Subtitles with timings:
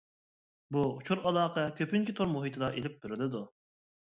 [0.77, 3.47] بۇ ئۇچۇر ئالاقە كۆپىنچە تور مۇھىتىدا ئېلىپ بېرىلىدۇ.